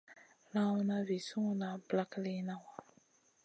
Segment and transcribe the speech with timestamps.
[0.53, 2.73] Lawna vi sunguda ɓlak liyna wa.